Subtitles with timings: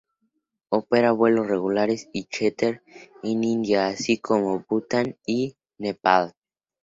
[0.71, 2.81] Opera vuelos regulares y charter
[3.21, 6.33] en India así como a Bután y Nepal.